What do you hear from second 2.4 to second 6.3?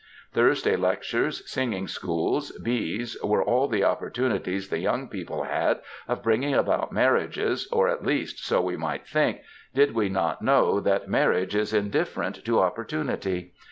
bees, were all the opportunities the young people had of